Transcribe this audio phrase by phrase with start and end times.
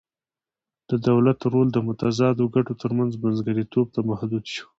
[0.89, 4.65] د دولت رول د متضادو ګټو ترمنځ منځګړیتوب ته محدود شو